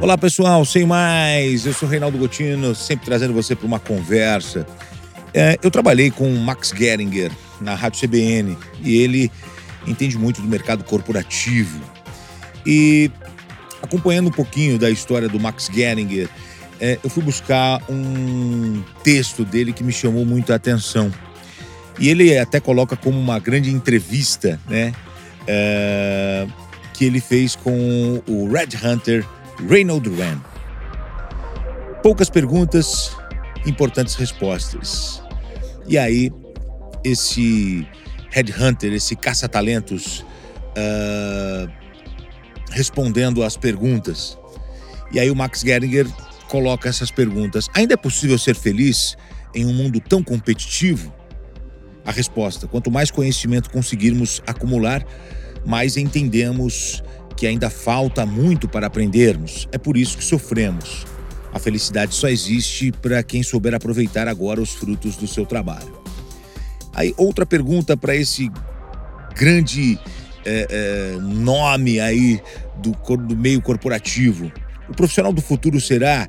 Olá 0.00 0.16
pessoal, 0.16 0.64
sem 0.64 0.86
mais, 0.86 1.66
eu 1.66 1.74
sou 1.74 1.86
Reinaldo 1.86 2.16
Gotino, 2.16 2.74
sempre 2.74 3.04
trazendo 3.04 3.34
você 3.34 3.54
para 3.54 3.66
uma 3.66 3.78
conversa. 3.78 4.66
É, 5.34 5.58
eu 5.62 5.70
trabalhei 5.70 6.10
com 6.10 6.26
o 6.26 6.38
Max 6.38 6.72
Geringer 6.74 7.30
na 7.60 7.74
Rádio 7.74 8.08
CBN 8.08 8.56
e 8.82 8.96
ele 8.96 9.30
entende 9.86 10.16
muito 10.16 10.40
do 10.40 10.48
mercado 10.48 10.84
corporativo. 10.84 11.78
E 12.64 13.10
acompanhando 13.82 14.28
um 14.28 14.32
pouquinho 14.32 14.78
da 14.78 14.88
história 14.88 15.28
do 15.28 15.38
Max 15.38 15.68
Geringer, 15.70 16.30
é, 16.80 16.98
eu 17.04 17.10
fui 17.10 17.22
buscar 17.22 17.82
um 17.86 18.82
texto 19.04 19.44
dele 19.44 19.70
que 19.70 19.84
me 19.84 19.92
chamou 19.92 20.24
muito 20.24 20.50
a 20.50 20.56
atenção. 20.56 21.12
E 21.98 22.08
ele 22.08 22.38
até 22.38 22.58
coloca 22.58 22.96
como 22.96 23.20
uma 23.20 23.38
grande 23.38 23.70
entrevista, 23.70 24.58
né? 24.66 24.94
É, 25.46 26.46
que 26.94 27.04
ele 27.04 27.20
fez 27.20 27.54
com 27.54 28.22
o 28.26 28.50
Red 28.50 28.68
Hunter 28.82 29.26
Reynold 29.68 30.08
Ram. 30.10 30.40
Poucas 32.02 32.30
perguntas, 32.30 33.16
importantes 33.66 34.14
respostas. 34.14 35.22
E 35.86 35.98
aí, 35.98 36.32
esse 37.04 37.86
headhunter, 38.30 38.92
esse 38.92 39.16
caça-talentos, 39.16 40.24
uh, 40.76 41.70
respondendo 42.70 43.42
às 43.42 43.56
perguntas. 43.56 44.38
E 45.12 45.18
aí 45.18 45.30
o 45.30 45.36
Max 45.36 45.60
Geringer 45.60 46.06
coloca 46.48 46.88
essas 46.88 47.10
perguntas. 47.10 47.68
Ainda 47.74 47.94
é 47.94 47.96
possível 47.96 48.38
ser 48.38 48.54
feliz 48.54 49.16
em 49.54 49.66
um 49.66 49.72
mundo 49.72 50.00
tão 50.00 50.22
competitivo? 50.22 51.12
A 52.04 52.12
resposta: 52.12 52.66
quanto 52.66 52.90
mais 52.90 53.10
conhecimento 53.10 53.70
conseguirmos 53.70 54.40
acumular, 54.46 55.04
mais 55.66 55.96
entendemos 55.96 57.02
que 57.40 57.46
ainda 57.46 57.70
falta 57.70 58.26
muito 58.26 58.68
para 58.68 58.86
aprendermos. 58.86 59.66
É 59.72 59.78
por 59.78 59.96
isso 59.96 60.18
que 60.18 60.22
sofremos. 60.22 61.06
A 61.50 61.58
felicidade 61.58 62.14
só 62.14 62.28
existe 62.28 62.92
para 62.92 63.22
quem 63.22 63.42
souber 63.42 63.72
aproveitar 63.74 64.28
agora 64.28 64.60
os 64.60 64.74
frutos 64.74 65.16
do 65.16 65.26
seu 65.26 65.46
trabalho. 65.46 65.98
Aí, 66.92 67.14
outra 67.16 67.46
pergunta 67.46 67.96
para 67.96 68.14
esse 68.14 68.50
grande 69.34 69.98
é, 70.44 70.66
é, 70.68 71.18
nome 71.18 71.98
aí 71.98 72.42
do, 72.76 72.92
do 73.16 73.34
meio 73.34 73.62
corporativo. 73.62 74.52
O 74.86 74.92
profissional 74.94 75.32
do 75.32 75.40
futuro 75.40 75.80
será 75.80 76.28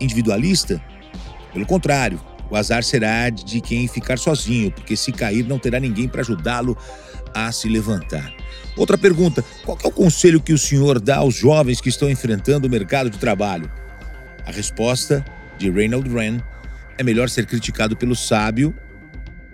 individualista? 0.00 0.82
Pelo 1.52 1.66
contrário, 1.66 2.18
o 2.50 2.56
azar 2.56 2.82
será 2.82 3.30
de 3.30 3.60
quem 3.60 3.86
ficar 3.86 4.18
sozinho, 4.18 4.70
porque 4.70 4.96
se 4.96 5.12
cair 5.12 5.44
não 5.44 5.58
terá 5.58 5.78
ninguém 5.78 6.08
para 6.08 6.22
ajudá-lo 6.22 6.76
a 7.34 7.50
se 7.52 7.68
levantar. 7.68 8.32
Outra 8.76 8.96
pergunta: 8.96 9.44
qual 9.64 9.78
é 9.82 9.88
o 9.88 9.92
conselho 9.92 10.40
que 10.40 10.52
o 10.52 10.58
senhor 10.58 11.00
dá 11.00 11.18
aos 11.18 11.34
jovens 11.34 11.80
que 11.80 11.88
estão 11.88 12.08
enfrentando 12.08 12.66
o 12.66 12.70
mercado 12.70 13.10
de 13.10 13.18
trabalho? 13.18 13.70
A 14.46 14.50
resposta 14.50 15.24
de 15.58 15.70
Reynold 15.70 16.08
Wren 16.08 16.40
é 16.96 17.02
melhor 17.02 17.28
ser 17.28 17.46
criticado 17.46 17.96
pelo 17.96 18.16
sábio 18.16 18.74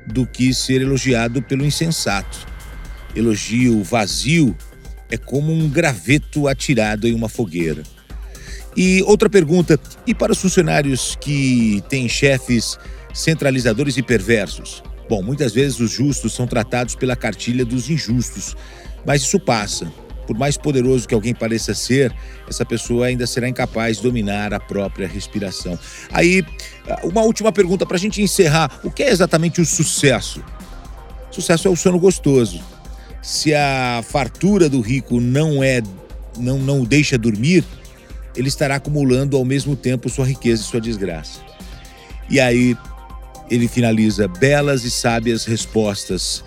do 0.06 0.27
que 0.27 0.53
ser 0.53 0.83
elogiado 0.83 1.42
pelo 1.42 1.64
insensato. 1.64 2.47
Elogio 3.17 3.83
vazio 3.83 4.56
é 5.11 5.17
como 5.17 5.53
um 5.53 5.69
graveto 5.69 6.48
atirado 6.48 7.06
em 7.06 7.14
uma 7.14 7.29
fogueira. 7.29 7.83
E 8.77 9.03
outra 9.03 9.28
pergunta: 9.28 9.78
e 10.06 10.14
para 10.14 10.33
os 10.33 10.41
funcionários 10.41 11.17
que 11.20 11.83
têm 11.89 12.08
chefes 12.08 12.78
centralizadores 13.12 13.97
e 13.97 14.03
perversos? 14.03 14.83
Bom, 15.08 15.22
muitas 15.22 15.53
vezes 15.53 15.80
os 15.80 15.91
justos 15.91 16.33
são 16.33 16.47
tratados 16.47 16.95
pela 16.95 17.14
cartilha 17.14 17.64
dos 17.64 17.91
injustos, 17.91 18.56
mas 19.06 19.22
isso 19.22 19.39
passa. 19.39 19.91
Por 20.27 20.36
mais 20.39 20.56
poderoso 20.56 21.06
que 21.06 21.14
alguém 21.14 21.34
pareça 21.34 21.75
ser, 21.75 22.14
essa 22.48 22.64
pessoa 22.64 23.06
ainda 23.06 23.27
será 23.27 23.47
incapaz 23.47 23.98
de 23.98 24.05
dominar 24.05 24.55
a 24.55 24.61
própria 24.61 25.06
respiração. 25.06 25.78
Aí, 26.11 26.42
uma 27.02 27.20
última 27.20 27.52
pergunta 27.52 27.84
para 27.84 27.97
a 27.97 28.00
gente 28.00 28.22
encerrar: 28.22 28.80
o 28.83 28.90
que 28.90 29.02
é 29.02 29.11
exatamente 29.11 29.61
o 29.61 29.67
sucesso? 29.67 30.42
Sucesso 31.30 31.68
é 31.68 31.70
o 31.70 31.77
sono 31.77 31.98
gostoso. 31.98 32.61
Se 33.20 33.55
a 33.55 34.02
fartura 34.07 34.68
do 34.68 34.80
rico 34.80 35.20
não 35.20 35.63
é, 35.63 35.83
não, 36.39 36.58
não 36.58 36.80
o 36.83 36.86
deixa 36.86 37.18
dormir, 37.18 37.64
ele 38.36 38.48
estará 38.48 38.77
acumulando 38.77 39.36
ao 39.36 39.45
mesmo 39.45 39.77
tempo 39.77 40.08
sua 40.08 40.27
riqueza 40.27 40.62
e 40.62 40.64
sua 40.64 40.80
desgraça. 40.80 41.40
E 42.28 42.40
aí 42.40 42.77
ele 43.50 43.68
finaliza 43.68 44.27
belas 44.27 44.84
e 44.84 44.90
sábias 44.90 45.45
respostas 45.45 46.42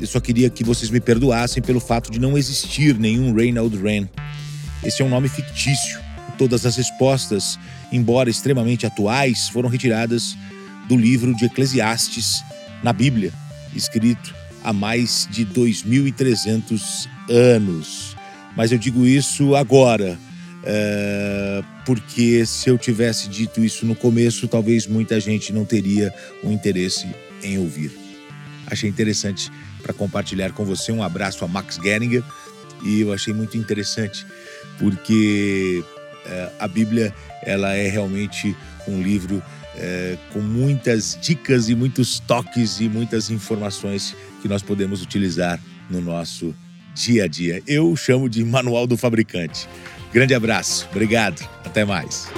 eu 0.00 0.06
só 0.06 0.20
queria 0.20 0.48
que 0.48 0.62
vocês 0.62 0.90
me 0.90 1.00
perdoassem 1.00 1.60
pelo 1.60 1.80
fato 1.80 2.10
de 2.10 2.20
não 2.20 2.38
existir 2.38 2.96
nenhum 2.96 3.34
Reynald 3.34 3.76
Wren. 3.76 4.08
Esse 4.84 5.02
é 5.02 5.04
um 5.04 5.08
nome 5.08 5.28
fictício. 5.28 5.98
Todas 6.36 6.64
as 6.64 6.76
respostas, 6.76 7.58
embora 7.90 8.30
extremamente 8.30 8.86
atuais, 8.86 9.48
foram 9.48 9.68
retiradas 9.68 10.36
do 10.88 10.96
livro 10.96 11.34
de 11.34 11.46
Eclesiastes 11.46 12.44
na 12.82 12.92
Bíblia, 12.92 13.32
escrito 13.74 14.32
há 14.62 14.72
mais 14.72 15.28
de 15.32 15.44
2.300 15.44 17.08
anos. 17.28 18.16
Mas 18.56 18.70
eu 18.70 18.78
digo 18.78 19.04
isso 19.04 19.56
agora, 19.56 20.16
é, 20.64 21.62
porque 21.86 22.44
se 22.44 22.68
eu 22.68 22.76
tivesse 22.76 23.28
dito 23.28 23.64
isso 23.64 23.86
no 23.86 23.94
começo, 23.94 24.48
talvez 24.48 24.86
muita 24.86 25.20
gente 25.20 25.52
não 25.52 25.64
teria 25.64 26.12
o 26.42 26.50
interesse 26.50 27.06
em 27.42 27.58
ouvir. 27.58 27.92
Achei 28.66 28.88
interessante 28.88 29.50
para 29.82 29.92
compartilhar 29.92 30.52
com 30.52 30.64
você. 30.64 30.92
Um 30.92 31.02
abraço 31.02 31.44
a 31.44 31.48
Max 31.48 31.78
Geringer 31.82 32.22
e 32.82 33.00
eu 33.00 33.12
achei 33.12 33.32
muito 33.32 33.56
interessante 33.56 34.26
porque 34.78 35.82
é, 36.26 36.50
a 36.58 36.68
Bíblia 36.68 37.14
ela 37.42 37.74
é 37.74 37.88
realmente 37.88 38.54
um 38.86 39.02
livro 39.02 39.42
é, 39.76 40.18
com 40.32 40.40
muitas 40.40 41.18
dicas 41.20 41.68
e 41.68 41.74
muitos 41.74 42.20
toques 42.20 42.80
e 42.80 42.88
muitas 42.88 43.30
informações 43.30 44.14
que 44.42 44.48
nós 44.48 44.62
podemos 44.62 45.02
utilizar 45.02 45.58
no 45.88 46.00
nosso 46.00 46.54
dia 46.94 47.24
a 47.24 47.28
dia. 47.28 47.62
Eu 47.66 47.94
chamo 47.96 48.28
de 48.28 48.44
manual 48.44 48.86
do 48.86 48.96
fabricante. 48.96 49.68
Grande 50.12 50.34
abraço, 50.34 50.88
obrigado, 50.90 51.48
até 51.64 51.84
mais. 51.84 52.28